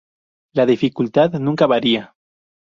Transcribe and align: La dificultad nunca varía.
La 0.53 0.65
dificultad 0.65 1.33
nunca 1.33 1.67
varía. 1.67 2.15